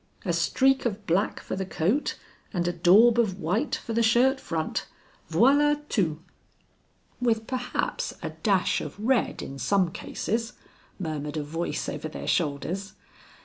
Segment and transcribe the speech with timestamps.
[0.25, 2.17] "A streak of black for the coat,
[2.51, 4.87] and a daub of white for the shirt front.
[5.29, 6.17] Voila tout."
[7.21, 10.53] "With perhaps a dash of red in some cases,"
[10.97, 12.93] murmured a voice over their shoulders.